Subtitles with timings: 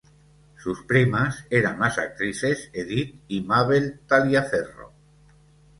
[0.57, 4.93] Sus primas eran las actrices Edith y Mabel Taliaferro.